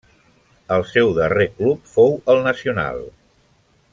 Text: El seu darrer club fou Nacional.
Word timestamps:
El 0.75 0.85
seu 0.91 1.11
darrer 1.17 1.45
club 1.59 1.85
fou 1.93 2.17
Nacional. 2.49 3.07